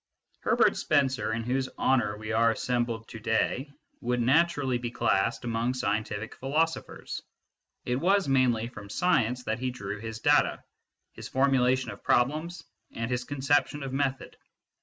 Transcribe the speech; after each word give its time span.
Herbert 0.39 0.75
Spencer, 0.77 1.31
in 1.31 1.43
whose 1.43 1.69
honour 1.77 2.17
we 2.17 2.31
are 2.31 2.49
assembled 2.49 3.07
to 3.09 3.19
day, 3.19 3.71
would 3.99 4.19
naturally 4.19 4.79
be 4.79 4.89
classed 4.89 5.43
among 5.45 5.75
scientific 5.75 6.33
philosophers: 6.33 7.21
it 7.85 7.97
was 7.97 8.27
mainly 8.27 8.67
from 8.67 8.89
science 8.89 9.43
that 9.43 9.59
he 9.59 9.69
drew 9.69 9.99
his 9.99 10.19
data, 10.19 10.63
his 11.13 11.27
formulation 11.29 11.91
of 11.91 12.01
problems, 12.03 12.63
and 12.95 13.11
his 13.11 13.25
conception 13.25 13.83
of 13.83 13.93
method. 13.93 14.37